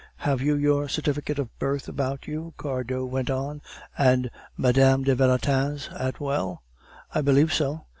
"Have 0.25 0.41
you 0.41 0.55
your 0.55 0.89
certificate 0.89 1.37
of 1.37 1.55
birth 1.59 1.87
about 1.87 2.25
you," 2.25 2.55
Cardot 2.57 3.07
went 3.07 3.29
on, 3.29 3.61
"and 3.95 4.31
Mme. 4.57 5.03
de 5.03 5.13
Valentin's 5.13 5.89
as 5.89 6.13
well?" 6.19 6.63
"I 7.13 7.21
believe 7.21 7.53
so." 7.53 7.85